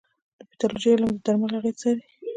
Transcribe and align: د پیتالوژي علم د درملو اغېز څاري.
د 0.39 0.41
پیتالوژي 0.49 0.89
علم 0.93 1.09
د 1.15 1.19
درملو 1.25 1.57
اغېز 1.59 1.75
څاري. 1.81 2.03